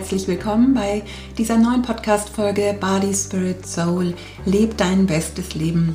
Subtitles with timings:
[0.00, 1.02] herzlich willkommen bei
[1.36, 4.14] dieser neuen Podcast-Folge Body, Spirit, Soul.
[4.46, 5.94] Leb dein bestes Leben.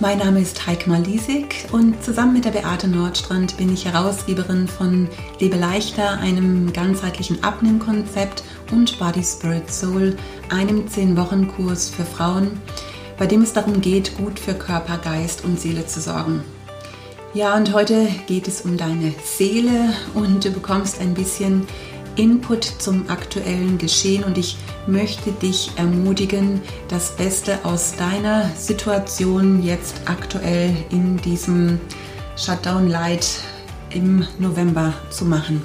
[0.00, 5.08] Mein Name ist Heike Malisik und zusammen mit der Beate Nordstrand bin ich Herausgeberin von
[5.38, 8.42] Lebe leichter, einem ganzheitlichen Abnehmkonzept
[8.72, 10.16] und Body, Spirit, Soul,
[10.48, 12.60] einem 10-Wochen-Kurs für Frauen,
[13.16, 16.42] bei dem es darum geht, gut für Körper, Geist und Seele zu sorgen.
[17.32, 21.68] Ja, und heute geht es um deine Seele und du bekommst ein bisschen
[22.16, 24.56] Input zum aktuellen Geschehen und ich
[24.86, 31.80] möchte dich ermutigen, das Beste aus deiner Situation jetzt aktuell in diesem
[32.36, 33.26] Shutdown Light
[33.90, 35.62] im November zu machen.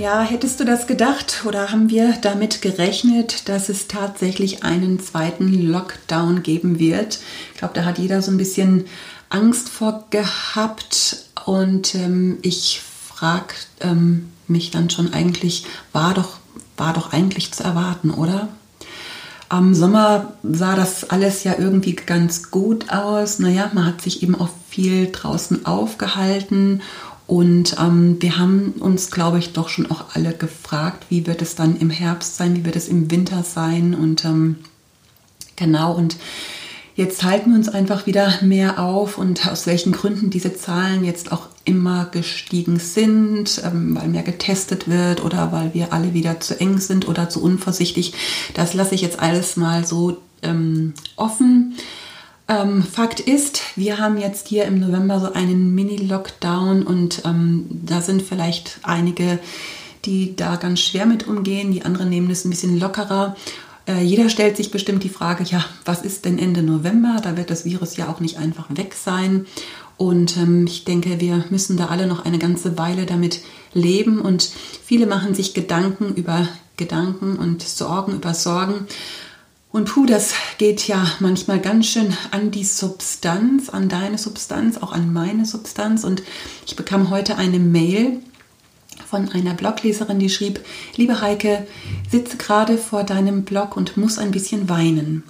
[0.00, 5.52] Ja, hättest du das gedacht oder haben wir damit gerechnet, dass es tatsächlich einen zweiten
[5.52, 7.20] Lockdown geben wird?
[7.52, 8.86] Ich glaube, da hat jeder so ein bisschen
[9.28, 16.38] Angst vor gehabt und ähm, ich frage ähm, mich dann schon eigentlich, war doch,
[16.78, 18.48] war doch eigentlich zu erwarten, oder?
[19.50, 23.38] Am Sommer sah das alles ja irgendwie ganz gut aus.
[23.38, 26.80] Naja, man hat sich eben auch viel draußen aufgehalten
[27.30, 31.54] und ähm, wir haben uns, glaube ich, doch schon auch alle gefragt, wie wird es
[31.54, 33.94] dann im Herbst sein, wie wird es im Winter sein.
[33.94, 34.56] Und ähm,
[35.54, 36.16] genau, und
[36.96, 41.30] jetzt halten wir uns einfach wieder mehr auf und aus welchen Gründen diese Zahlen jetzt
[41.30, 46.58] auch immer gestiegen sind, ähm, weil mehr getestet wird oder weil wir alle wieder zu
[46.58, 48.12] eng sind oder zu unvorsichtig.
[48.54, 51.76] Das lasse ich jetzt alles mal so ähm, offen.
[52.50, 58.00] Ähm, Fakt ist, wir haben jetzt hier im November so einen Mini-Lockdown und ähm, da
[58.00, 59.38] sind vielleicht einige,
[60.04, 63.36] die da ganz schwer mit umgehen, die anderen nehmen es ein bisschen lockerer.
[63.86, 67.18] Äh, jeder stellt sich bestimmt die Frage, ja, was ist denn Ende November?
[67.22, 69.46] Da wird das Virus ja auch nicht einfach weg sein.
[69.96, 73.42] Und ähm, ich denke, wir müssen da alle noch eine ganze Weile damit
[73.74, 74.20] leben.
[74.20, 74.50] Und
[74.84, 78.88] viele machen sich Gedanken über Gedanken und Sorgen über Sorgen.
[79.72, 84.92] Und puh, das geht ja manchmal ganz schön an die Substanz, an deine Substanz, auch
[84.92, 86.02] an meine Substanz.
[86.02, 86.22] Und
[86.66, 88.20] ich bekam heute eine Mail
[89.08, 90.60] von einer Blogleserin, die schrieb,
[90.96, 91.66] liebe Heike,
[92.10, 95.22] sitze gerade vor deinem Blog und muss ein bisschen weinen.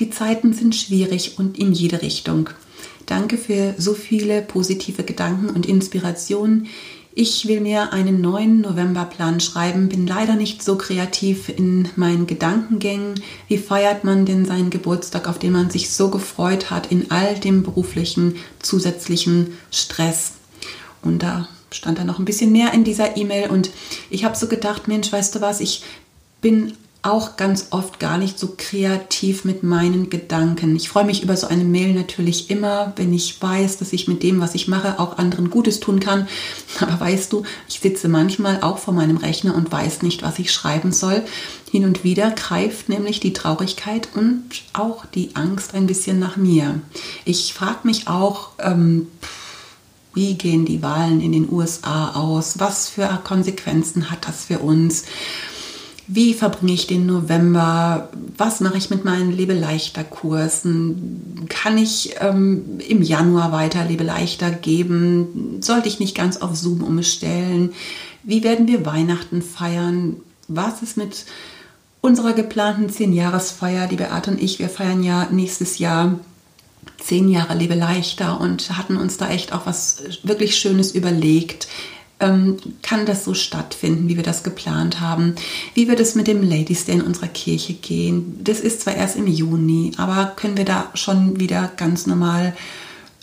[0.00, 2.50] Die Zeiten sind schwierig und in jede Richtung.
[3.06, 6.66] Danke für so viele positive Gedanken und Inspirationen.
[7.16, 13.22] Ich will mir einen neuen Novemberplan schreiben, bin leider nicht so kreativ in meinen Gedankengängen.
[13.46, 17.38] Wie feiert man denn seinen Geburtstag, auf den man sich so gefreut hat, in all
[17.38, 20.32] dem beruflichen zusätzlichen Stress?
[21.02, 23.70] Und da stand da noch ein bisschen mehr in dieser E-Mail und
[24.10, 25.84] ich habe so gedacht, Mensch, weißt du was, ich
[26.40, 26.72] bin
[27.04, 30.74] auch ganz oft gar nicht so kreativ mit meinen Gedanken.
[30.74, 34.22] Ich freue mich über so eine Mail natürlich immer, wenn ich weiß, dass ich mit
[34.22, 36.26] dem, was ich mache, auch anderen Gutes tun kann.
[36.80, 40.50] Aber weißt du, ich sitze manchmal auch vor meinem Rechner und weiß nicht, was ich
[40.50, 41.22] schreiben soll.
[41.70, 46.80] Hin und wieder greift nämlich die Traurigkeit und auch die Angst ein bisschen nach mir.
[47.26, 49.08] Ich frage mich auch, ähm,
[50.14, 52.60] wie gehen die Wahlen in den USA aus?
[52.60, 55.04] Was für Konsequenzen hat das für uns?
[56.06, 58.10] Wie verbringe ich den November?
[58.36, 61.46] Was mache ich mit meinen Lebeleichter-Kursen?
[61.48, 65.62] Kann ich ähm, im Januar weiter Lebeleichter geben?
[65.62, 67.72] Sollte ich nicht ganz auf Zoom umstellen?
[68.22, 70.16] Wie werden wir Weihnachten feiern?
[70.46, 71.24] Was ist mit
[72.02, 73.86] unserer geplanten 10-Jahresfeier?
[73.86, 76.20] Die Beate und ich, wir feiern ja nächstes Jahr
[76.98, 81.66] zehn Jahre Lebe leichter und hatten uns da echt auch was wirklich Schönes überlegt
[82.20, 85.34] ähm, kann das so stattfinden, wie wir das geplant haben?
[85.74, 88.38] Wie wird es mit dem Ladies Day in unserer Kirche gehen?
[88.42, 92.54] Das ist zwar erst im Juni, aber können wir da schon wieder ganz normal,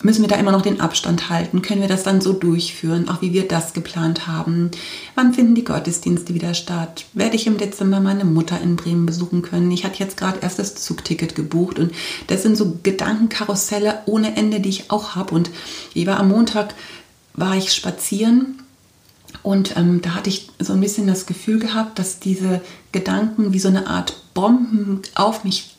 [0.02, 1.62] müssen wir da immer noch den Abstand halten?
[1.62, 4.70] Können wir das dann so durchführen, auch wie wir das geplant haben?
[5.14, 7.06] Wann finden die Gottesdienste wieder statt?
[7.12, 9.70] Werde ich im Dezember meine Mutter in Bremen besuchen können?
[9.70, 11.92] Ich hatte jetzt gerade erst das Zugticket gebucht und
[12.26, 15.34] das sind so Gedankenkarusselle ohne Ende, die ich auch habe.
[15.34, 15.50] Und
[15.94, 16.74] war am Montag,
[17.34, 18.61] war ich spazieren
[19.42, 22.60] und ähm, da hatte ich so ein bisschen das Gefühl gehabt, dass diese
[22.92, 25.76] Gedanken wie so eine Art Bomben auf mich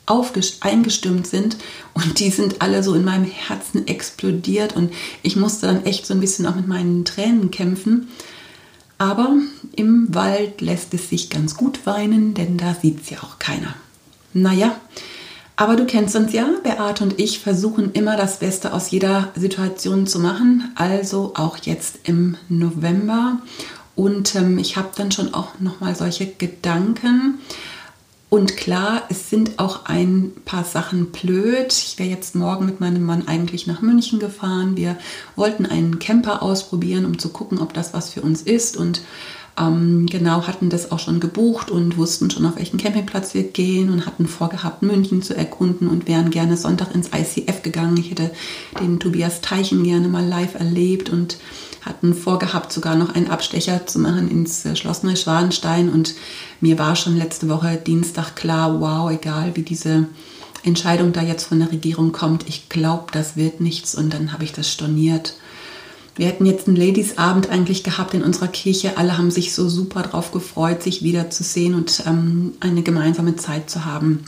[0.60, 1.56] eingestimmt sind
[1.94, 6.14] und die sind alle so in meinem Herzen explodiert und ich musste dann echt so
[6.14, 8.08] ein bisschen auch mit meinen Tränen kämpfen.
[8.98, 9.36] Aber
[9.74, 13.74] im Wald lässt es sich ganz gut weinen, denn da sieht es ja auch keiner.
[14.34, 14.78] Naja,
[15.56, 20.06] aber du kennst uns ja, Beate und ich versuchen immer das Beste aus jeder Situation
[20.06, 23.38] zu machen, also auch jetzt im November.
[23.94, 27.38] Und ähm, ich habe dann schon auch nochmal solche Gedanken.
[28.30, 31.72] Und klar, es sind auch ein paar Sachen blöd.
[31.72, 34.76] Ich wäre jetzt morgen mit meinem Mann eigentlich nach München gefahren.
[34.76, 34.98] Wir
[35.36, 38.76] wollten einen Camper ausprobieren, um zu gucken, ob das was für uns ist.
[38.76, 39.02] Und
[39.56, 43.90] ähm, genau hatten das auch schon gebucht und wussten schon, auf welchen Campingplatz wir gehen
[43.90, 47.96] und hatten vorgehabt, München zu erkunden und wären gerne Sonntag ins ICF gegangen.
[47.96, 48.30] Ich hätte
[48.80, 51.38] den Tobias Teichen gerne mal live erlebt und
[51.82, 55.88] hatten vorgehabt, sogar noch einen Abstecher zu machen ins äh, Schloss Neuschwanstein.
[55.88, 56.14] Und
[56.60, 60.06] mir war schon letzte Woche Dienstag klar, wow, egal wie diese
[60.64, 63.94] Entscheidung da jetzt von der Regierung kommt, ich glaube, das wird nichts.
[63.94, 65.34] Und dann habe ich das storniert
[66.16, 68.96] wir hätten jetzt einen Ladies-Abend eigentlich gehabt in unserer Kirche.
[68.96, 73.84] Alle haben sich so super drauf gefreut, sich wiederzusehen und ähm, eine gemeinsame Zeit zu
[73.84, 74.24] haben.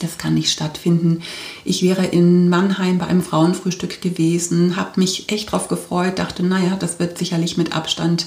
[0.00, 1.22] Das kann nicht stattfinden.
[1.64, 6.76] Ich wäre in Mannheim bei einem Frauenfrühstück gewesen, habe mich echt drauf gefreut, dachte, naja,
[6.78, 8.26] das wird sicherlich mit Abstand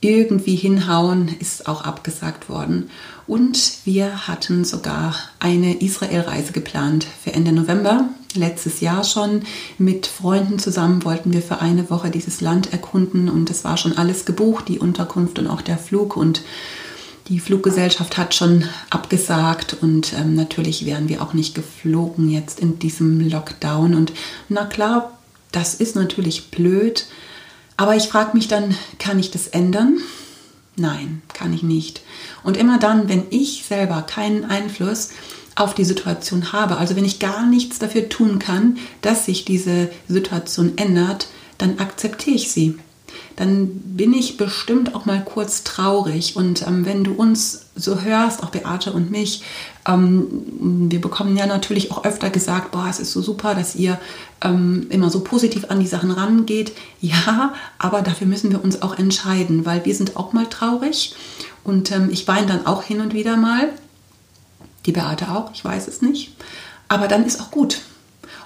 [0.00, 2.90] irgendwie hinhauen, ist auch abgesagt worden.
[3.26, 8.08] Und wir hatten sogar eine Israel-Reise geplant für Ende November.
[8.34, 9.42] Letztes Jahr schon
[9.78, 13.98] mit Freunden zusammen wollten wir für eine Woche dieses Land erkunden und es war schon
[13.98, 16.42] alles gebucht, die Unterkunft und auch der Flug und
[17.28, 22.80] die Fluggesellschaft hat schon abgesagt und ähm, natürlich wären wir auch nicht geflogen jetzt in
[22.80, 23.94] diesem Lockdown.
[23.94, 24.12] Und
[24.48, 25.16] na klar,
[25.52, 27.06] das ist natürlich blöd,
[27.80, 29.96] aber ich frage mich dann, kann ich das ändern?
[30.76, 32.02] Nein, kann ich nicht.
[32.44, 35.12] Und immer dann, wenn ich selber keinen Einfluss
[35.54, 39.90] auf die Situation habe, also wenn ich gar nichts dafür tun kann, dass sich diese
[40.08, 42.78] Situation ändert, dann akzeptiere ich sie
[43.40, 46.36] dann bin ich bestimmt auch mal kurz traurig.
[46.36, 49.42] Und ähm, wenn du uns so hörst, auch Beate und mich,
[49.86, 50.26] ähm,
[50.90, 53.98] wir bekommen ja natürlich auch öfter gesagt, boah, es ist so super, dass ihr
[54.42, 56.72] ähm, immer so positiv an die Sachen rangeht.
[57.00, 61.14] Ja, aber dafür müssen wir uns auch entscheiden, weil wir sind auch mal traurig.
[61.64, 63.70] Und ähm, ich weine dann auch hin und wieder mal.
[64.86, 66.32] Die Beate auch, ich weiß es nicht.
[66.88, 67.80] Aber dann ist auch gut.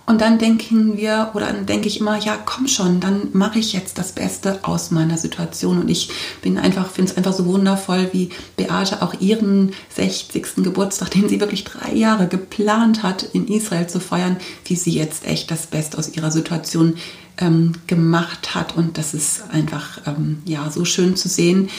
[0.06, 3.72] Und dann denken wir oder dann denke ich immer, ja, komm schon, dann mache ich
[3.72, 5.80] jetzt das Beste aus meiner Situation.
[5.80, 6.10] Und ich
[6.42, 10.56] bin einfach, finde es einfach so wundervoll, wie Beate auch ihren 60.
[10.56, 14.36] Geburtstag, den sie wirklich drei Jahre geplant hat, in Israel zu feiern,
[14.66, 16.96] wie sie jetzt echt das Beste aus ihrer Situation
[17.38, 18.76] ähm, gemacht hat.
[18.76, 21.70] Und das ist einfach ähm, ja so schön zu sehen.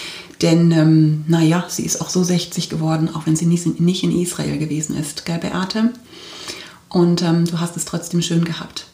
[0.42, 4.58] Denn, ähm, naja, sie ist auch so 60 geworden, auch wenn sie nicht, in Israel
[4.58, 5.94] gewesen ist, gell, Beate?
[6.96, 8.86] Und ähm, du hast es trotzdem schön gehabt.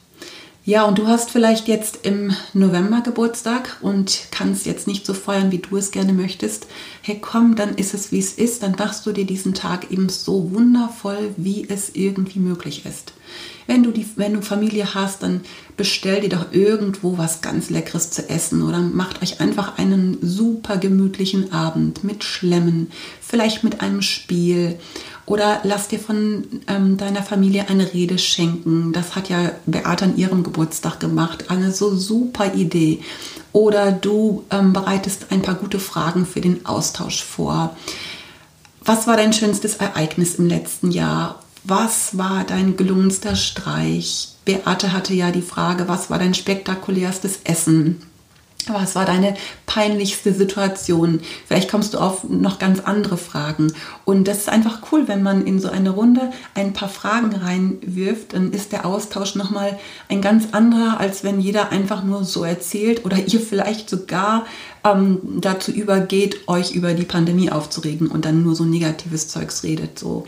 [0.66, 5.52] Ja, und du hast vielleicht jetzt im November Geburtstag und kannst jetzt nicht so feiern,
[5.52, 6.66] wie du es gerne möchtest.
[7.04, 8.64] Hey, komm, dann ist es, wie es ist.
[8.64, 13.14] Dann machst du dir diesen Tag eben so wundervoll, wie es irgendwie möglich ist.
[13.68, 15.42] Wenn du, die, wenn du Familie hast, dann
[15.78, 20.78] bestell dir doch irgendwo was ganz Leckeres zu essen oder macht euch einfach einen super
[20.78, 22.92] gemütlichen Abend mit Schlemmen,
[23.22, 24.78] vielleicht mit einem Spiel
[25.26, 28.92] oder lass dir von ähm, deiner Familie eine Rede schenken.
[28.92, 31.46] Das hat ja Beate an ihrem Geburtstag gemacht.
[31.50, 33.00] Eine so super Idee.
[33.54, 37.78] Oder du ähm, bereitest ein paar gute Fragen für den Austausch vor.
[38.84, 41.40] Was war dein schönstes Ereignis im letzten Jahr?
[41.64, 44.30] Was war dein gelungenster Streich?
[44.46, 48.02] Beate hatte ja die Frage, was war dein spektakulärstes Essen?
[48.68, 51.22] Was war deine peinlichste Situation?
[51.48, 53.74] Vielleicht kommst du auf noch ganz andere Fragen.
[54.06, 58.34] Und das ist einfach cool, wenn man in so eine Runde ein paar Fragen reinwirft,
[58.34, 63.06] dann ist der Austausch nochmal ein ganz anderer, als wenn jeder einfach nur so erzählt
[63.06, 64.46] oder ihr vielleicht sogar
[64.84, 69.98] ähm, dazu übergeht, euch über die Pandemie aufzuregen und dann nur so negatives Zeugs redet.
[69.98, 70.28] So.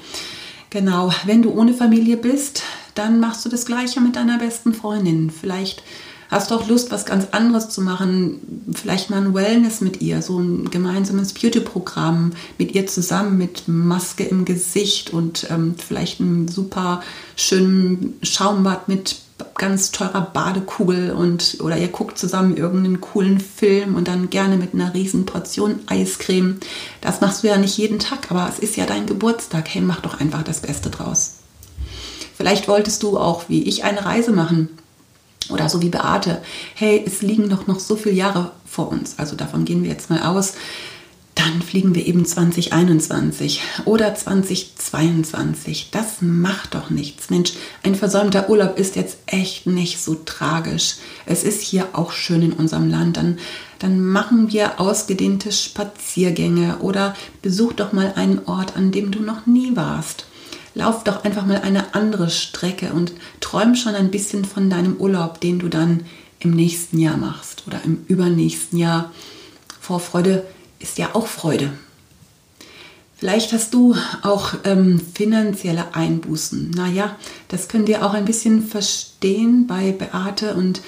[0.74, 2.64] Genau, wenn du ohne Familie bist,
[2.96, 5.30] dann machst du das gleiche mit deiner besten Freundin.
[5.30, 5.84] Vielleicht
[6.30, 8.40] Hast du auch Lust, was ganz anderes zu machen?
[8.74, 14.24] Vielleicht mal ein Wellness mit ihr, so ein gemeinsames Beauty-Programm mit ihr zusammen, mit Maske
[14.24, 17.04] im Gesicht und ähm, vielleicht einem super
[17.36, 19.18] schönen Schaumbad mit
[19.56, 24.74] ganz teurer Badekugel und oder ihr guckt zusammen irgendeinen coolen Film und dann gerne mit
[24.74, 26.60] einer riesen Portion Eiscreme.
[27.02, 29.70] Das machst du ja nicht jeden Tag, aber es ist ja dein Geburtstag.
[29.70, 31.36] Hey, mach doch einfach das Beste draus.
[32.36, 34.70] Vielleicht wolltest du auch wie ich eine Reise machen
[35.50, 36.42] oder so wie Beate,
[36.76, 40.10] hey, es liegen doch noch so viele Jahre vor uns, also davon gehen wir jetzt
[40.10, 40.54] mal aus,
[41.36, 45.90] dann fliegen wir eben 2021 oder 2022.
[45.92, 47.30] Das macht doch nichts.
[47.30, 50.96] Mensch, ein versäumter Urlaub ist jetzt echt nicht so tragisch.
[51.26, 53.18] Es ist hier auch schön in unserem Land.
[53.18, 53.40] Dann,
[53.80, 59.46] dann machen wir ausgedehnte Spaziergänge oder besuch doch mal einen Ort, an dem du noch
[59.46, 60.26] nie warst
[60.76, 65.40] lauf doch einfach mal eine andere Strecke und träum schon ein bisschen von deinem Urlaub,
[65.40, 66.06] den du dann
[66.40, 69.12] im nächsten Jahr machst oder im übernächsten Jahr.
[69.80, 70.46] Vorfreude
[70.84, 71.72] ist ja auch Freude.
[73.18, 76.72] Vielleicht hast du auch ähm, finanzielle Einbußen.
[76.72, 77.16] Naja,
[77.48, 80.82] das können wir auch ein bisschen verstehen bei Beate und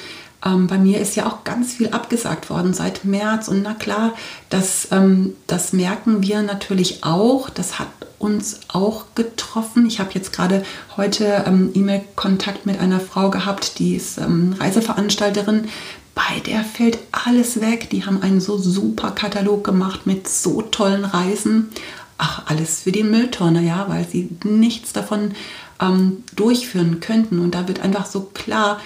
[0.45, 3.47] ähm, bei mir ist ja auch ganz viel abgesagt worden seit März.
[3.47, 4.13] Und na klar,
[4.49, 7.49] das, ähm, das merken wir natürlich auch.
[7.49, 7.87] Das hat
[8.19, 9.85] uns auch getroffen.
[9.87, 10.63] Ich habe jetzt gerade
[10.97, 15.69] heute ähm, E-Mail-Kontakt mit einer Frau gehabt, die ist ähm, Reiseveranstalterin.
[16.15, 17.89] Bei der fällt alles weg.
[17.91, 21.69] Die haben einen so super Katalog gemacht mit so tollen Reisen.
[22.17, 25.33] Ach, alles für die Mülltonne, ja, weil sie nichts davon
[25.81, 27.39] ähm, durchführen könnten.
[27.39, 28.79] Und da wird einfach so klar,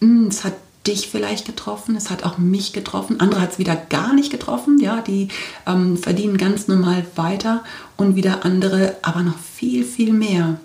[0.00, 0.54] mh, hm, es hat
[0.86, 4.78] dich vielleicht getroffen, es hat auch mich getroffen, andere hat es wieder gar nicht getroffen,
[4.80, 5.28] ja, die
[5.66, 7.62] ähm, verdienen ganz normal weiter
[7.98, 10.58] und wieder andere aber noch viel, viel mehr.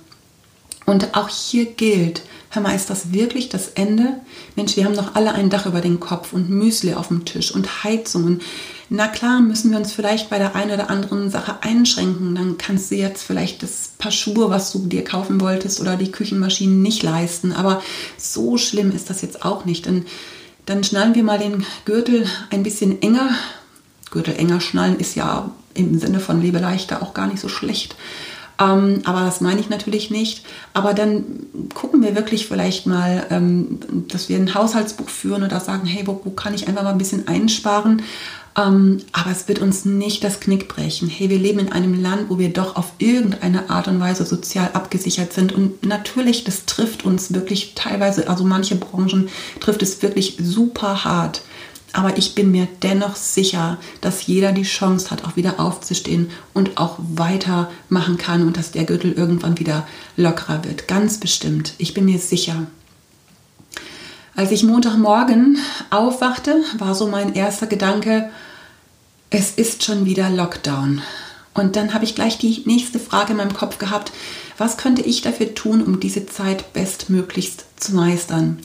[0.86, 4.18] Und auch hier gilt, hör mal, ist das wirklich das Ende?
[4.56, 7.54] Mensch, wir haben doch alle ein Dach über den Kopf und Müsli auf dem Tisch
[7.54, 8.42] und Heizungen.
[8.90, 12.36] Na klar, müssen wir uns vielleicht bei der einen oder anderen Sache einschränken.
[12.36, 16.12] Dann kannst du jetzt vielleicht das Paar Schuhe, was du dir kaufen wolltest, oder die
[16.12, 17.54] Küchenmaschinen nicht leisten.
[17.54, 17.82] Aber
[18.18, 19.86] so schlimm ist das jetzt auch nicht.
[19.86, 20.06] Denn
[20.66, 23.30] dann schnallen wir mal den Gürtel ein bisschen enger.
[24.12, 27.96] Gürtel enger schnallen ist ja im Sinne von Lebe leichter auch gar nicht so schlecht.
[28.60, 30.46] Ähm, aber das meine ich natürlich nicht.
[30.74, 31.24] Aber dann
[31.74, 36.22] gucken wir wirklich vielleicht mal, ähm, dass wir ein Haushaltsbuch führen oder sagen, hey, wo,
[36.24, 38.04] wo kann ich einfach mal ein bisschen einsparen?
[38.56, 41.10] Ähm, aber es wird uns nicht das Knick brechen.
[41.10, 44.70] Hey, wir leben in einem Land, wo wir doch auf irgendeine Art und Weise sozial
[44.74, 45.54] abgesichert sind.
[45.54, 49.30] Und natürlich, das trifft uns wirklich teilweise, also manche Branchen
[49.60, 51.42] trifft es wirklich super hart.
[51.96, 56.78] Aber ich bin mir dennoch sicher, dass jeder die Chance hat, auch wieder aufzustehen und
[56.78, 60.88] auch weitermachen kann und dass der Gürtel irgendwann wieder lockerer wird.
[60.88, 61.76] Ganz bestimmt.
[61.78, 62.66] Ich bin mir sicher.
[64.36, 65.60] Als ich Montagmorgen
[65.92, 68.32] aufwachte, war so mein erster Gedanke,
[69.30, 71.04] es ist schon wieder Lockdown.
[71.54, 74.12] Und dann habe ich gleich die nächste Frage in meinem Kopf gehabt,
[74.58, 78.60] was könnte ich dafür tun, um diese Zeit bestmöglichst zu meistern?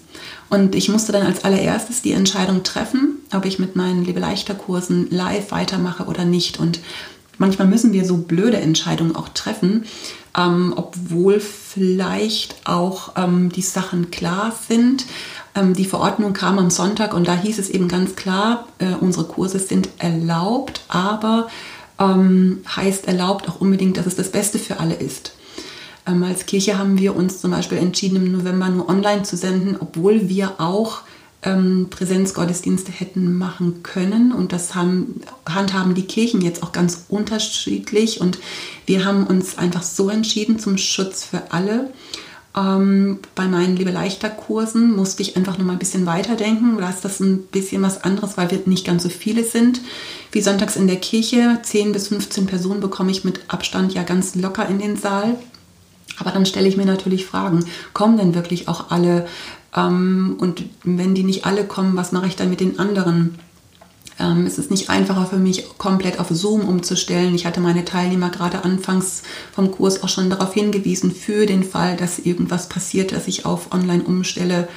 [0.50, 5.50] Und ich musste dann als allererstes die Entscheidung treffen, ob ich mit meinen Lebeleichter-Kursen live
[5.50, 6.58] weitermache oder nicht.
[6.58, 6.80] Und
[7.36, 9.84] manchmal müssen wir so blöde Entscheidungen auch treffen,
[10.36, 15.04] ähm, obwohl vielleicht auch ähm, die Sachen klar sind.
[15.54, 19.24] Ähm, die Verordnung kam am Sonntag und da hieß es eben ganz klar, äh, unsere
[19.24, 21.48] Kurse sind erlaubt, aber
[21.98, 25.32] ähm, heißt erlaubt auch unbedingt, dass es das Beste für alle ist.
[26.06, 29.76] Ähm, als Kirche haben wir uns zum Beispiel entschieden, im November nur online zu senden,
[29.78, 31.02] obwohl wir auch
[31.42, 34.32] ähm, Präsenzgottesdienste hätten machen können.
[34.32, 38.20] Und das haben, handhaben die Kirchen jetzt auch ganz unterschiedlich.
[38.20, 38.38] Und
[38.86, 41.90] wir haben uns einfach so entschieden zum Schutz für alle.
[42.56, 46.78] Ähm, bei meinen Liebe leichter Kursen musste ich einfach noch mal ein bisschen weiterdenken.
[46.78, 49.80] Da ist das ein bisschen was anderes, weil wir nicht ganz so viele sind.
[50.32, 54.34] Wie sonntags in der Kirche, 10 bis 15 Personen bekomme ich mit Abstand ja ganz
[54.34, 55.36] locker in den Saal.
[56.18, 59.26] Aber dann stelle ich mir natürlich Fragen, kommen denn wirklich auch alle?
[59.76, 63.38] Ähm, und wenn die nicht alle kommen, was mache ich dann mit den anderen?
[64.18, 67.34] Ähm, es ist nicht einfacher für mich, komplett auf Zoom umzustellen.
[67.34, 69.22] Ich hatte meine Teilnehmer gerade anfangs
[69.52, 73.72] vom Kurs auch schon darauf hingewiesen, für den Fall, dass irgendwas passiert, dass ich auf
[73.72, 74.68] Online umstelle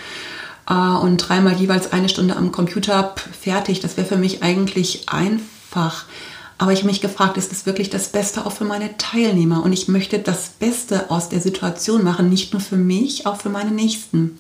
[0.70, 3.80] äh, und dreimal jeweils eine Stunde am Computer fertig.
[3.80, 6.06] Das wäre für mich eigentlich einfach.
[6.58, 9.64] Aber ich habe mich gefragt, ist das wirklich das Beste auch für meine Teilnehmer?
[9.64, 13.50] Und ich möchte das Beste aus der Situation machen, nicht nur für mich, auch für
[13.50, 14.40] meine Nächsten.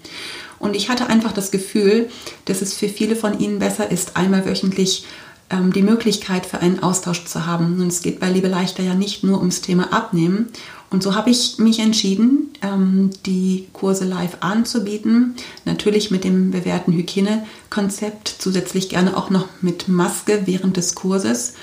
[0.61, 2.09] Und ich hatte einfach das Gefühl,
[2.45, 5.05] dass es für viele von ihnen besser ist, einmal wöchentlich
[5.49, 7.81] ähm, die Möglichkeit für einen Austausch zu haben.
[7.81, 10.49] Und es geht bei Liebe leichter ja nicht nur ums Thema Abnehmen.
[10.89, 15.35] Und so habe ich mich entschieden, ähm, die Kurse live anzubieten.
[15.65, 21.53] Natürlich mit dem bewährten Hygienekonzept, zusätzlich gerne auch noch mit Maske während des Kurses.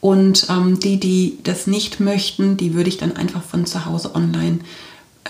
[0.00, 4.14] Und ähm, die, die das nicht möchten, die würde ich dann einfach von zu Hause
[4.14, 4.60] online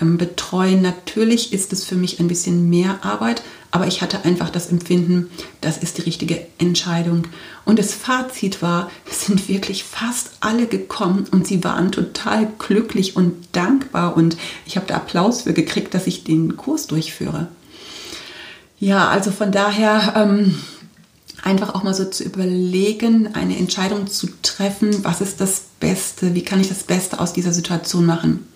[0.05, 0.81] betreuen.
[0.81, 3.41] Natürlich ist es für mich ein bisschen mehr Arbeit,
[3.71, 5.29] aber ich hatte einfach das Empfinden,
[5.61, 7.23] das ist die richtige Entscheidung.
[7.65, 13.15] Und das Fazit war, es sind wirklich fast alle gekommen und sie waren total glücklich
[13.15, 17.47] und dankbar und ich habe da Applaus für gekriegt, dass ich den Kurs durchführe.
[18.79, 20.55] Ja, also von daher ähm,
[21.43, 26.43] einfach auch mal so zu überlegen, eine Entscheidung zu treffen, was ist das Beste, wie
[26.43, 28.47] kann ich das Beste aus dieser Situation machen.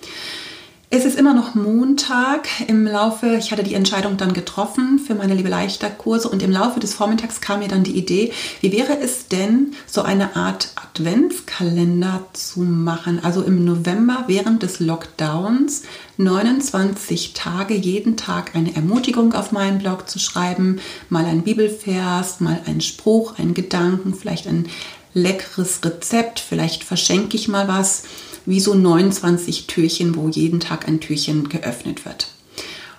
[0.96, 2.48] Es ist immer noch Montag.
[2.68, 6.52] Im Laufe, ich hatte die Entscheidung dann getroffen für meine Liebe leichter Kurse und im
[6.52, 8.32] Laufe des Vormittags kam mir dann die Idee,
[8.62, 13.22] wie wäre es denn, so eine Art Adventskalender zu machen?
[13.24, 15.82] Also im November während des Lockdowns
[16.18, 22.62] 29 Tage, jeden Tag eine Ermutigung auf meinen Blog zu schreiben, mal ein Bibelvers, mal
[22.68, 24.68] ein Spruch, ein Gedanken, vielleicht ein
[25.16, 28.04] leckeres Rezept, vielleicht verschenke ich mal was
[28.46, 32.28] wie so 29 Türchen, wo jeden Tag ein Türchen geöffnet wird.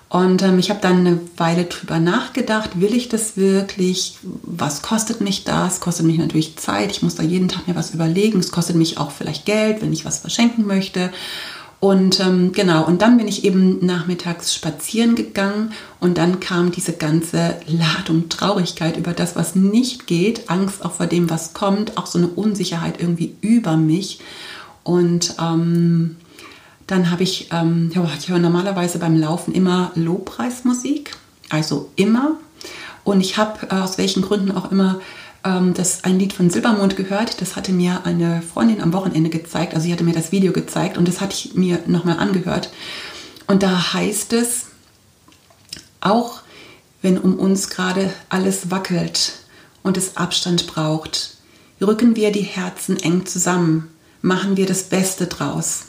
[0.08, 4.18] Und ähm, ich habe dann eine Weile drüber nachgedacht, will ich das wirklich?
[4.22, 5.80] Was kostet mich das?
[5.80, 6.92] Kostet mich natürlich Zeit.
[6.92, 8.38] Ich muss da jeden Tag mir was überlegen.
[8.38, 11.10] Es kostet mich auch vielleicht Geld, wenn ich was verschenken möchte.
[11.80, 16.94] Und ähm, genau, und dann bin ich eben nachmittags spazieren gegangen und dann kam diese
[16.94, 22.06] ganze Ladung Traurigkeit über das, was nicht geht, Angst auch vor dem, was kommt, auch
[22.06, 24.20] so eine Unsicherheit irgendwie über mich.
[24.84, 26.16] Und ähm,
[26.86, 31.16] dann habe ich, ähm, ich höre normalerweise beim Laufen immer Lobpreismusik,
[31.48, 32.36] also immer.
[33.02, 35.00] Und ich habe äh, aus welchen Gründen auch immer
[35.44, 37.40] ähm, das ein Lied von Silbermond gehört.
[37.40, 39.74] Das hatte mir eine Freundin am Wochenende gezeigt.
[39.74, 42.70] Also sie hatte mir das Video gezeigt und das hatte ich mir nochmal angehört.
[43.46, 44.66] Und da heißt es,
[46.00, 46.40] auch
[47.02, 49.32] wenn um uns gerade alles wackelt
[49.82, 51.36] und es Abstand braucht,
[51.80, 53.90] rücken wir die Herzen eng zusammen,
[54.24, 55.82] machen wir das Beste draus.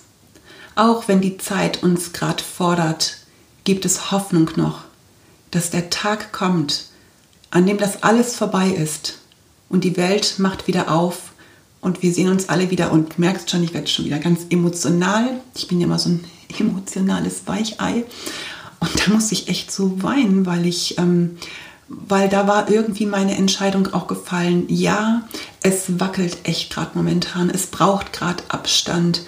[0.75, 3.17] Auch wenn die Zeit uns gerade fordert,
[3.63, 4.81] gibt es Hoffnung noch,
[5.51, 6.87] dass der Tag kommt,
[7.49, 9.19] an dem das alles vorbei ist
[9.69, 11.31] und die Welt macht wieder auf
[11.79, 15.39] und wir sehen uns alle wieder und merkst schon, ich werde schon wieder ganz emotional.
[15.55, 16.25] Ich bin ja immer so ein
[16.59, 18.03] emotionales Weichei
[18.81, 21.37] und da muss ich echt so weinen, weil ich, ähm,
[21.87, 24.65] weil da war irgendwie meine Entscheidung auch gefallen.
[24.67, 25.23] Ja,
[25.61, 29.23] es wackelt echt gerade momentan, es braucht gerade Abstand.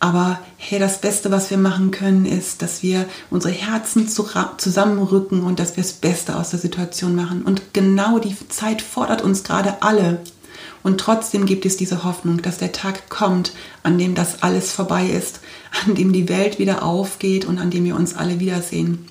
[0.00, 5.58] Aber hey, das Beste, was wir machen können, ist, dass wir unsere Herzen zusammenrücken und
[5.58, 7.42] dass wir das Beste aus der Situation machen.
[7.42, 10.20] Und genau die Zeit fordert uns gerade alle.
[10.82, 15.06] Und trotzdem gibt es diese Hoffnung, dass der Tag kommt, an dem das alles vorbei
[15.06, 15.40] ist,
[15.86, 19.08] an dem die Welt wieder aufgeht und an dem wir uns alle wiedersehen.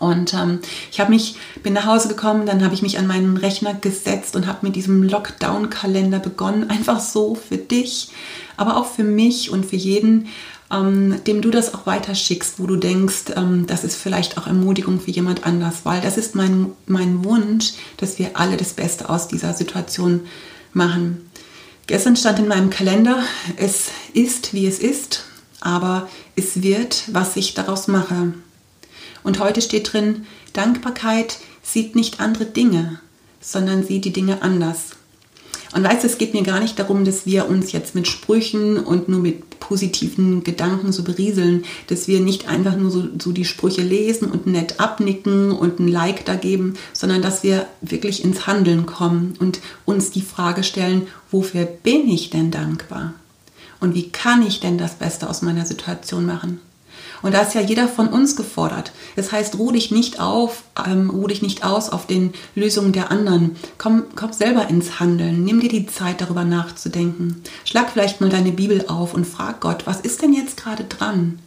[0.00, 3.36] Und ähm, ich habe mich, bin nach Hause gekommen, dann habe ich mich an meinen
[3.36, 8.08] Rechner gesetzt und habe mit diesem Lockdown-Kalender begonnen, einfach so für dich,
[8.56, 10.28] aber auch für mich und für jeden,
[10.72, 15.00] ähm, dem du das auch weiterschickst, wo du denkst, ähm, das ist vielleicht auch Ermutigung
[15.00, 19.28] für jemand anders, weil das ist mein, mein Wunsch, dass wir alle das Beste aus
[19.28, 20.20] dieser Situation
[20.72, 21.30] machen.
[21.86, 23.22] Gestern stand in meinem Kalender,
[23.56, 25.24] es ist, wie es ist,
[25.60, 28.32] aber es wird, was ich daraus mache.
[29.22, 33.00] Und heute steht drin, Dankbarkeit sieht nicht andere Dinge,
[33.40, 34.96] sondern sieht die Dinge anders.
[35.72, 38.78] Und weißt du, es geht mir gar nicht darum, dass wir uns jetzt mit Sprüchen
[38.78, 43.44] und nur mit positiven Gedanken so berieseln, dass wir nicht einfach nur so, so die
[43.44, 48.48] Sprüche lesen und nett abnicken und ein Like da geben, sondern dass wir wirklich ins
[48.48, 53.14] Handeln kommen und uns die Frage stellen, wofür bin ich denn dankbar?
[53.78, 56.60] Und wie kann ich denn das Beste aus meiner Situation machen?
[57.22, 58.92] Und da ist ja jeder von uns gefordert.
[59.16, 63.10] Das heißt, ruh dich nicht auf, ähm, ruh dich nicht aus auf den Lösungen der
[63.10, 63.56] anderen.
[63.78, 65.44] Komm, komm selber ins Handeln.
[65.44, 67.42] Nimm dir die Zeit, darüber nachzudenken.
[67.64, 71.38] Schlag vielleicht mal deine Bibel auf und frag Gott, was ist denn jetzt gerade dran?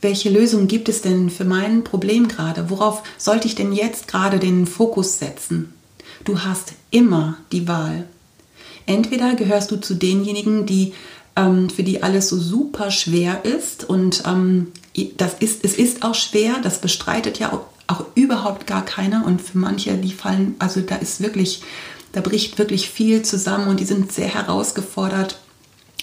[0.00, 2.70] Welche Lösung gibt es denn für mein Problem gerade?
[2.70, 5.72] Worauf sollte ich denn jetzt gerade den Fokus setzen?
[6.24, 8.06] Du hast immer die Wahl.
[8.86, 10.92] Entweder gehörst du zu denjenigen, die
[11.36, 14.68] ähm, für die alles so super schwer ist und ähm,
[15.16, 19.40] das ist, es ist auch schwer, das bestreitet ja auch, auch überhaupt gar keiner und
[19.40, 21.62] für manche, die fallen, also da ist wirklich,
[22.12, 25.38] da bricht wirklich viel zusammen und die sind sehr herausgefordert.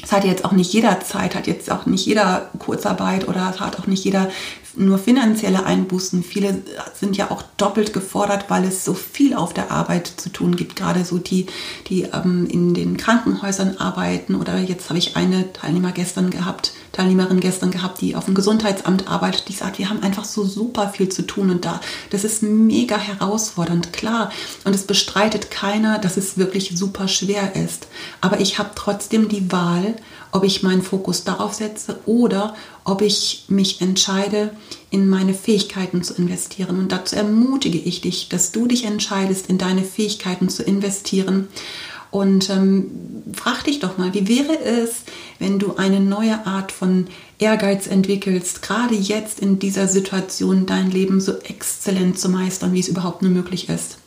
[0.02, 3.80] Es hat jetzt auch nicht jeder Zeit, hat jetzt auch nicht jeder Kurzarbeit oder hat
[3.80, 4.30] auch nicht jeder
[4.76, 6.24] nur finanzielle Einbußen.
[6.24, 6.62] Viele
[6.98, 10.78] sind ja auch doppelt gefordert, weil es so viel auf der Arbeit zu tun gibt.
[10.78, 11.48] Gerade so die,
[11.88, 14.36] die ähm, in den Krankenhäusern arbeiten.
[14.36, 19.08] Oder jetzt habe ich eine Teilnehmer gestern gehabt, Teilnehmerin gestern gehabt, die auf dem Gesundheitsamt
[19.08, 19.48] arbeitet.
[19.48, 22.98] Die sagt, wir haben einfach so super viel zu tun und da, das ist mega
[22.98, 24.32] herausfordernd, klar.
[24.64, 27.88] Und es bestreitet keiner, dass es wirklich super schwer ist.
[28.22, 29.96] Aber ich habe trotzdem die Wahl,
[30.32, 34.52] ob ich meinen Fokus darauf setze oder ob ich mich entscheide,
[34.92, 36.80] in meine Fähigkeiten zu investieren.
[36.80, 41.48] Und dazu ermutige ich dich, dass du dich entscheidest, in deine Fähigkeiten zu investieren.
[42.12, 42.90] Und ähm,
[43.34, 45.04] frag dich doch mal, wie wäre es,
[45.38, 51.22] wenn du eine neue Art von Ehrgeiz entwickelst, gerade jetzt in dieser Situation dein Leben
[51.22, 53.98] so exzellent zu meistern, wie es überhaupt nur möglich ist.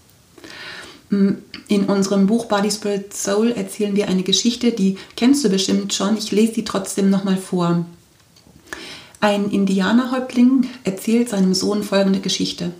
[1.10, 6.16] In unserem Buch Body Spirit Soul erzählen wir eine Geschichte, die kennst du bestimmt schon.
[6.16, 7.84] Ich lese sie trotzdem nochmal vor.
[9.20, 12.72] Ein Indianerhäuptling erzählt seinem Sohn folgende Geschichte.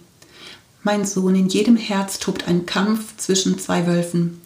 [0.83, 4.41] Mein Sohn, in jedem Herz tobt ein Kampf zwischen zwei Wölfen.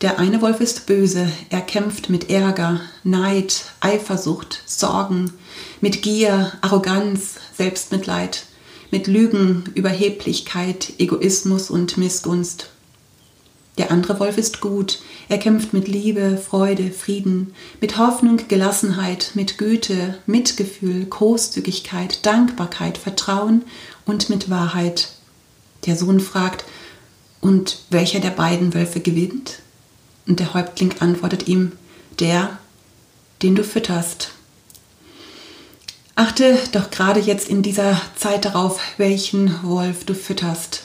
[0.00, 5.32] Der eine Wolf ist böse, er kämpft mit Ärger, Neid, Eifersucht, Sorgen,
[5.80, 8.46] mit Gier, Arroganz, Selbstmitleid,
[8.92, 12.70] mit Lügen, Überheblichkeit, Egoismus und Missgunst.
[13.76, 15.00] Der andere Wolf ist gut.
[15.28, 23.62] Er kämpft mit Liebe, Freude, Frieden, mit Hoffnung, Gelassenheit, mit Güte, Mitgefühl, Großzügigkeit, Dankbarkeit, Vertrauen
[24.06, 25.08] und mit Wahrheit.
[25.86, 26.64] Der Sohn fragt,
[27.40, 29.58] und welcher der beiden Wölfe gewinnt?
[30.28, 31.72] Und der Häuptling antwortet ihm,
[32.20, 32.58] der,
[33.42, 34.30] den du fütterst.
[36.14, 40.82] Achte doch gerade jetzt in dieser Zeit darauf, welchen Wolf du fütterst.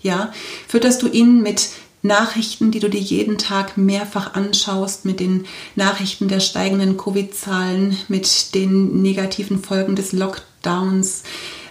[0.00, 0.32] Ja,
[0.68, 1.70] fütterst du ihn mit
[2.02, 8.54] Nachrichten, die du dir jeden Tag mehrfach anschaust, mit den Nachrichten der steigenden Covid-Zahlen, mit
[8.54, 11.24] den negativen Folgen des Lockdowns,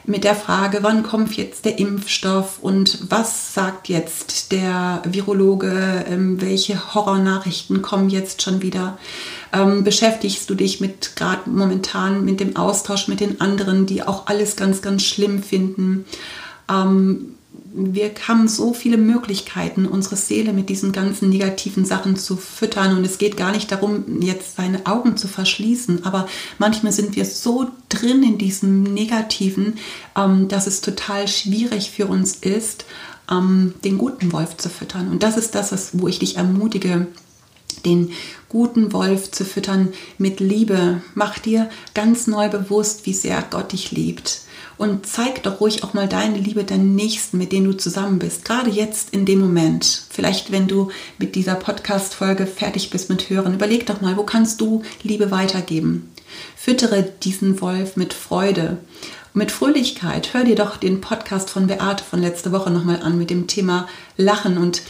[0.08, 6.41] mit der Frage, wann kommt jetzt der Impfstoff und was sagt jetzt der Virologe, ähm,
[6.41, 8.98] welche Horrornachrichten kommen jetzt schon wieder.
[9.54, 14.28] Ähm, beschäftigst du dich mit gerade momentan mit dem Austausch mit den anderen, die auch
[14.28, 16.06] alles ganz, ganz schlimm finden.
[16.70, 17.36] Ähm,
[17.78, 22.98] wir haben so viele Möglichkeiten, unsere Seele mit diesen ganzen negativen Sachen zu füttern.
[22.98, 26.06] Und es geht gar nicht darum, jetzt seine Augen zu verschließen.
[26.06, 29.74] Aber manchmal sind wir so drin in diesem Negativen,
[30.18, 32.86] ähm, dass es total schwierig für uns ist,
[33.30, 35.10] ähm, den guten Wolf zu füttern.
[35.10, 37.08] Und das ist das, wo ich dich ermutige,
[37.84, 38.12] den
[38.48, 41.02] guten Wolf zu füttern mit Liebe.
[41.14, 44.45] Mach dir ganz neu bewusst, wie sehr Gott dich liebt
[44.78, 48.46] und zeig doch ruhig auch mal deine Liebe deinen Nächsten, mit denen du zusammen bist.
[48.46, 50.04] Gerade jetzt in dem Moment.
[50.10, 54.62] Vielleicht, wenn du mit dieser Podcast-Folge fertig bist mit Hören, überleg doch mal, wo kannst
[54.62, 56.12] du Liebe weitergeben?
[56.56, 58.78] Füttere diesen Wolf mit Freude,
[59.34, 60.34] mit Fröhlichkeit.
[60.34, 63.88] Hör dir doch den Podcast von Beate von letzter Woche nochmal an mit dem Thema
[64.18, 64.58] Lachen.
[64.58, 64.82] Und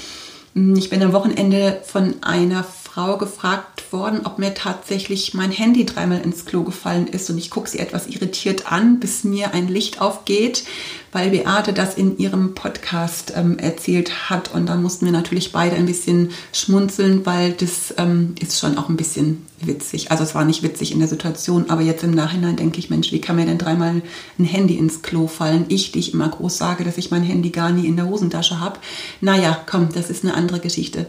[0.53, 2.63] hm, ich bin am Wochenende von einer
[2.95, 7.49] Frau gefragt worden, ob mir tatsächlich mein Handy dreimal ins Klo gefallen ist und ich
[7.49, 10.63] gucke sie etwas irritiert an, bis mir ein Licht aufgeht,
[11.11, 15.75] weil Beate das in ihrem Podcast ähm, erzählt hat und da mussten wir natürlich beide
[15.75, 20.11] ein bisschen schmunzeln, weil das ähm, ist schon auch ein bisschen witzig.
[20.11, 23.11] Also es war nicht witzig in der Situation, aber jetzt im Nachhinein denke ich, Mensch,
[23.11, 24.03] wie kann mir denn dreimal
[24.39, 25.65] ein Handy ins Klo fallen?
[25.67, 28.61] Ich, die ich immer groß sage, dass ich mein Handy gar nie in der Hosentasche
[28.61, 28.79] habe.
[29.19, 31.07] Naja, komm, das ist eine andere Geschichte.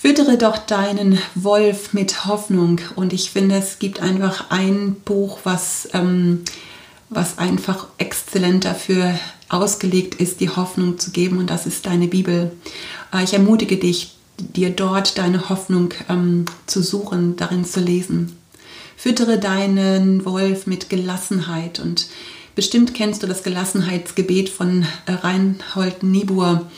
[0.00, 2.80] Füttere doch deinen Wolf mit Hoffnung.
[2.94, 6.44] Und ich finde, es gibt einfach ein Buch, was, ähm,
[7.10, 11.38] was einfach exzellent dafür ausgelegt ist, die Hoffnung zu geben.
[11.38, 12.52] Und das ist deine Bibel.
[13.12, 18.36] Äh, ich ermutige dich, dir dort deine Hoffnung ähm, zu suchen, darin zu lesen.
[18.96, 21.80] Füttere deinen Wolf mit Gelassenheit.
[21.80, 22.06] Und
[22.54, 26.68] bestimmt kennst du das Gelassenheitsgebet von äh, Reinhold Niebuhr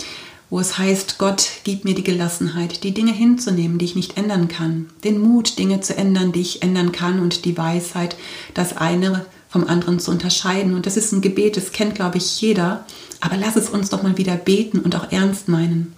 [0.50, 4.48] wo es heißt, Gott, gib mir die Gelassenheit, die Dinge hinzunehmen, die ich nicht ändern
[4.48, 8.16] kann, den Mut, Dinge zu ändern, die ich ändern kann und die Weisheit,
[8.52, 10.74] das eine vom anderen zu unterscheiden.
[10.74, 12.84] Und das ist ein Gebet, das kennt, glaube ich, jeder,
[13.20, 15.94] aber lass es uns doch mal wieder beten und auch ernst meinen.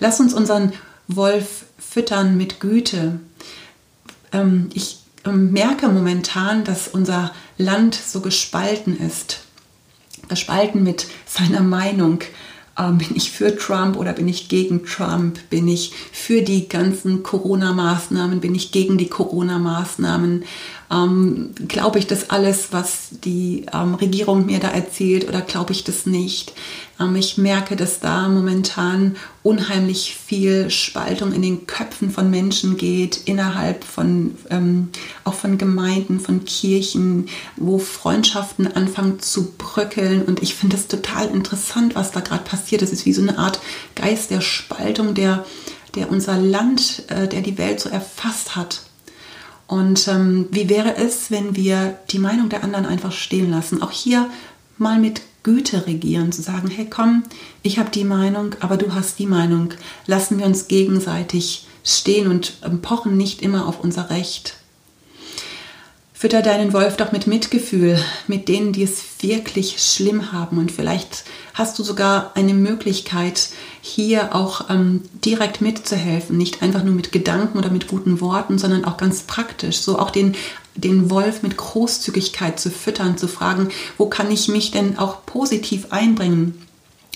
[0.00, 0.72] Lass uns unseren
[1.06, 3.20] Wolf füttern mit Güte.
[4.32, 9.40] Ähm, ich ähm, merke momentan, dass unser Land so gespalten ist.
[10.28, 12.20] Gespalten mit seiner Meinung,
[12.78, 15.38] bin ich für Trump oder bin ich gegen Trump?
[15.50, 18.40] Bin ich für die ganzen Corona-Maßnahmen?
[18.40, 20.44] Bin ich gegen die Corona-Maßnahmen?
[20.90, 25.84] Ähm, glaube ich das alles, was die ähm, Regierung mir da erzählt oder glaube ich
[25.84, 26.54] das nicht?
[26.98, 33.20] Ähm, ich merke, dass da momentan unheimlich viel Spaltung in den Köpfen von Menschen geht,
[33.26, 34.88] innerhalb von, ähm,
[35.24, 40.22] auch von Gemeinden, von Kirchen, wo Freundschaften anfangen zu bröckeln.
[40.22, 42.80] Und ich finde es total interessant, was da gerade passiert.
[42.82, 43.60] Es ist wie so eine Art
[43.94, 45.44] Geist der Spaltung, der,
[45.94, 48.87] der unser Land, äh, der die Welt so erfasst hat.
[49.68, 53.82] Und ähm, wie wäre es, wenn wir die Meinung der anderen einfach stehen lassen?
[53.82, 54.28] Auch hier
[54.78, 57.22] mal mit Güte regieren, zu sagen, hey komm,
[57.62, 59.74] ich habe die Meinung, aber du hast die Meinung.
[60.06, 64.56] Lassen wir uns gegenseitig stehen und ähm, pochen nicht immer auf unser Recht.
[66.18, 70.58] Fütter deinen Wolf doch mit Mitgefühl, mit denen, die es wirklich schlimm haben.
[70.58, 71.22] Und vielleicht
[71.54, 73.50] hast du sogar eine Möglichkeit,
[73.80, 76.36] hier auch ähm, direkt mitzuhelfen.
[76.36, 79.76] Nicht einfach nur mit Gedanken oder mit guten Worten, sondern auch ganz praktisch.
[79.78, 80.34] So auch den,
[80.74, 85.92] den Wolf mit Großzügigkeit zu füttern, zu fragen, wo kann ich mich denn auch positiv
[85.92, 86.60] einbringen?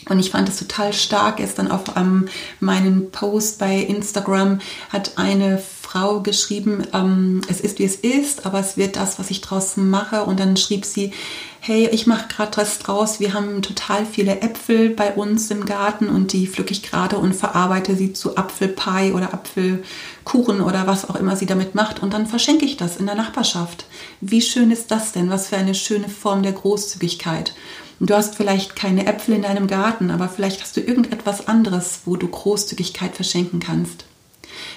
[0.08, 1.38] Und ich fand es total stark.
[1.38, 2.28] Gestern auf ähm,
[2.60, 4.60] meinen Post bei Instagram
[4.90, 5.60] hat eine
[5.92, 9.76] Frau geschrieben, ähm, es ist wie es ist, aber es wird das, was ich draus
[9.76, 10.24] mache.
[10.24, 11.12] Und dann schrieb sie,
[11.60, 13.20] hey, ich mache gerade was draus.
[13.20, 17.34] Wir haben total viele Äpfel bei uns im Garten und die pflücke ich gerade und
[17.34, 22.02] verarbeite sie zu Apfelpie oder Apfelkuchen oder was auch immer sie damit macht.
[22.02, 23.84] Und dann verschenke ich das in der Nachbarschaft.
[24.22, 25.28] Wie schön ist das denn?
[25.28, 27.52] Was für eine schöne Form der Großzügigkeit.
[28.00, 32.16] Du hast vielleicht keine Äpfel in deinem Garten, aber vielleicht hast du irgendetwas anderes, wo
[32.16, 34.06] du Großzügigkeit verschenken kannst.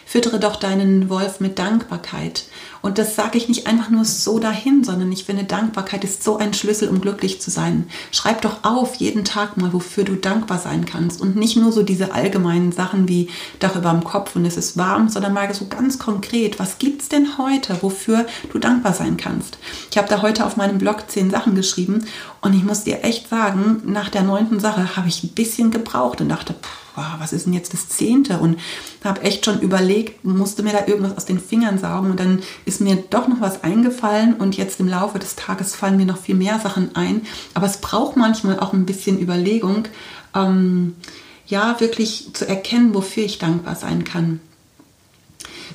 [0.05, 2.45] Füttere doch deinen Wolf mit Dankbarkeit.
[2.83, 6.37] Und das sage ich nicht einfach nur so dahin, sondern ich finde, Dankbarkeit ist so
[6.37, 7.87] ein Schlüssel, um glücklich zu sein.
[8.11, 11.19] Schreib doch auf jeden Tag mal, wofür du dankbar sein kannst.
[11.19, 14.77] Und nicht nur so diese allgemeinen Sachen wie Dach über dem Kopf und es ist
[14.77, 19.17] warm, sondern mal so ganz konkret, was gibt es denn heute, wofür du dankbar sein
[19.17, 19.57] kannst?
[19.89, 22.05] Ich habe da heute auf meinem Blog zehn Sachen geschrieben
[22.41, 26.21] und ich muss dir echt sagen, nach der neunten Sache habe ich ein bisschen gebraucht
[26.21, 26.85] und dachte, pff,
[27.19, 28.39] was ist denn jetzt das Zehnte?
[28.39, 28.57] Und
[29.03, 32.81] habe echt schon überlegt, musste mir da irgendwas aus den Fingern saugen und dann ist
[32.81, 36.36] mir doch noch was eingefallen und jetzt im Laufe des Tages fallen mir noch viel
[36.36, 37.21] mehr Sachen ein.
[37.53, 39.88] Aber es braucht manchmal auch ein bisschen Überlegung,
[40.36, 40.95] ähm,
[41.47, 44.39] ja, wirklich zu erkennen, wofür ich dankbar sein kann.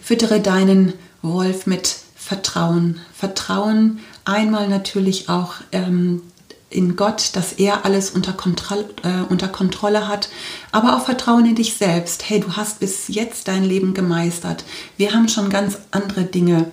[0.03, 3.01] Füttere deinen Wolf mit Vertrauen.
[3.15, 6.23] Vertrauen einmal natürlich auch ähm,
[6.71, 10.31] in Gott, dass er alles unter, Kontroll, äh, unter Kontrolle hat,
[10.71, 12.31] aber auch Vertrauen in dich selbst.
[12.31, 14.65] Hey, du hast bis jetzt dein Leben gemeistert.
[14.97, 16.71] Wir haben schon ganz andere Dinge.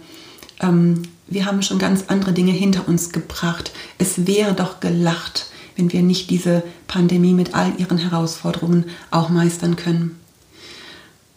[0.60, 3.72] Ähm, wir haben schon ganz andere Dinge hinter uns gebracht.
[3.98, 9.76] Es wäre doch gelacht, wenn wir nicht diese Pandemie mit all ihren Herausforderungen auch meistern
[9.76, 10.20] können.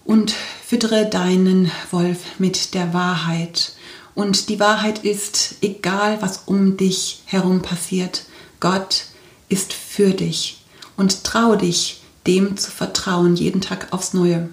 [0.05, 0.35] Und
[0.67, 3.73] füttere deinen Wolf mit der Wahrheit.
[4.15, 8.25] Und die Wahrheit ist, egal was um dich herum passiert,
[8.61, 9.07] Gott
[9.49, 10.63] ist für dich
[10.97, 14.49] und trau dich, dem zu vertrauen, jeden Tag aufs Neue.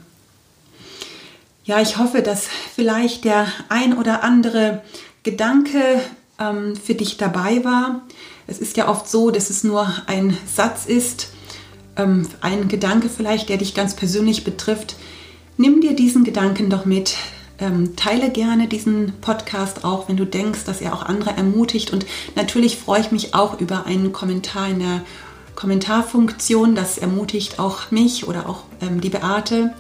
[1.66, 4.82] Ja, ich hoffe, dass vielleicht der ein oder andere
[5.24, 6.02] Gedanke
[6.40, 8.02] ähm, für dich dabei war.
[8.48, 11.34] Es ist ja oft so, dass es nur ein Satz ist,
[11.98, 14.96] ähm, ein Gedanke vielleicht, der dich ganz persönlich betrifft.
[15.58, 17.16] Nimm dir diesen Gedanken doch mit,
[17.60, 21.92] ähm, teile gerne diesen Podcast auch, wenn du denkst, dass er auch andere ermutigt.
[21.92, 25.02] Und natürlich freue ich mich auch über einen Kommentar in der
[25.56, 26.76] Kommentarfunktion.
[26.76, 29.74] Das ermutigt auch mich oder auch ähm, die Beate.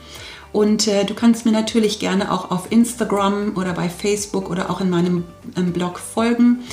[0.53, 4.81] Und äh, du kannst mir natürlich gerne auch auf Instagram oder bei Facebook oder auch
[4.81, 5.23] in meinem
[5.55, 6.63] ähm, Blog folgen.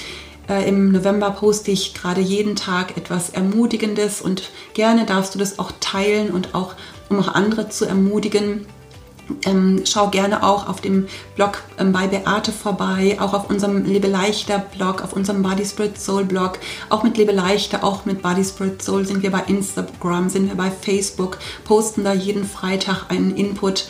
[0.49, 5.59] Äh, Im November poste ich gerade jeden Tag etwas Ermutigendes und gerne darfst du das
[5.59, 6.75] auch teilen und auch
[7.09, 8.67] um auch andere zu ermutigen.
[9.47, 14.07] Ähm, schau gerne auch auf dem Blog ähm, bei Beate vorbei, auch auf unserem Lebe
[14.07, 16.59] leichter Blog, auf unserem Body Spirit Soul Blog,
[16.91, 20.57] auch mit Lebe leichter, auch mit Body Spirit Soul sind wir bei Instagram, sind wir
[20.57, 23.87] bei Facebook, posten da jeden Freitag einen Input.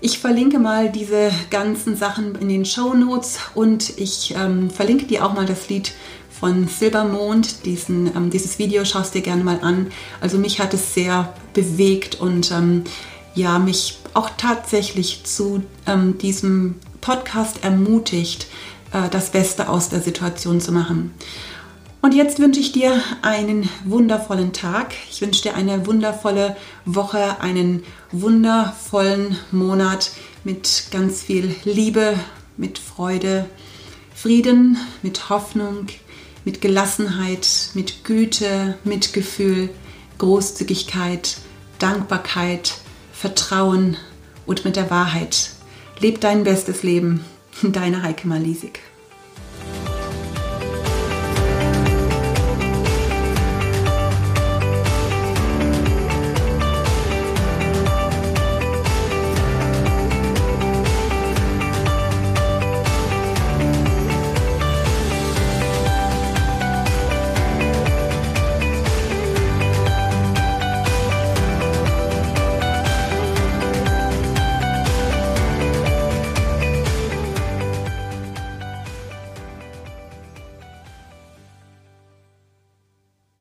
[0.00, 5.24] Ich verlinke mal diese ganzen Sachen in den Show Notes und ich ähm, verlinke dir
[5.24, 5.92] auch mal das Lied
[6.38, 7.64] von Silbermond.
[7.64, 9.88] Diesen, ähm, dieses Video schaust dir gerne mal an.
[10.20, 12.84] Also mich hat es sehr bewegt und ähm,
[13.36, 18.48] ja, mich auch tatsächlich zu ähm, diesem Podcast ermutigt,
[18.92, 21.14] äh, das Beste aus der Situation zu machen.
[22.00, 24.94] Und jetzt wünsche ich dir einen wundervollen Tag.
[25.10, 30.12] Ich wünsche dir eine wundervolle Woche, einen wundervollen Monat
[30.44, 32.14] mit ganz viel Liebe,
[32.56, 33.46] mit Freude,
[34.14, 35.88] Frieden, mit Hoffnung,
[36.44, 39.68] mit Gelassenheit, mit Güte, Mitgefühl,
[40.18, 41.38] Großzügigkeit,
[41.78, 42.74] Dankbarkeit,
[43.18, 43.96] Vertrauen
[44.44, 45.52] und mit der Wahrheit.
[46.00, 47.24] Leb dein bestes Leben.
[47.62, 48.80] Deine Heike Malisik.